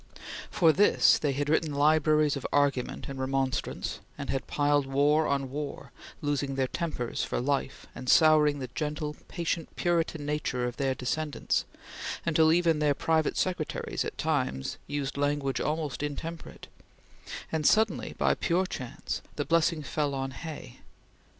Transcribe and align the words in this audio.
For 0.49 0.73
this 0.73 1.19
they 1.19 1.33
had 1.33 1.47
written 1.47 1.75
libraries 1.75 2.35
of 2.35 2.47
argument 2.51 3.07
and 3.07 3.19
remonstrance, 3.19 3.99
and 4.17 4.31
had 4.31 4.47
piled 4.47 4.87
war 4.87 5.27
on 5.27 5.51
war, 5.51 5.91
losing 6.23 6.55
their 6.55 6.65
tempers 6.65 7.23
for 7.23 7.39
life, 7.39 7.85
and 7.93 8.09
souring 8.09 8.57
the 8.57 8.69
gentle 8.73 9.11
and 9.11 9.27
patient 9.27 9.75
Puritan 9.75 10.25
nature 10.25 10.65
of 10.65 10.77
their 10.77 10.95
descendants, 10.95 11.65
until 12.25 12.51
even 12.51 12.79
their 12.79 12.95
private 12.95 13.37
secretaries 13.37 14.03
at 14.03 14.17
times 14.17 14.79
used 14.87 15.17
language 15.17 15.61
almost 15.61 16.01
intemperate; 16.01 16.65
and 17.51 17.67
suddenly, 17.67 18.15
by 18.17 18.33
pure 18.33 18.65
chance, 18.65 19.21
the 19.35 19.45
blessing 19.45 19.83
fell 19.83 20.15
on 20.15 20.31
Hay. 20.31 20.79